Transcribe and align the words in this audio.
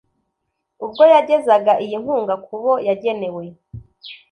Ubwo 0.83 1.03
yagezaga 1.13 1.73
iyi 1.85 1.97
nkunga 2.01 2.35
ku 2.45 2.53
bo 2.61 2.73
yagenewe, 2.87 3.43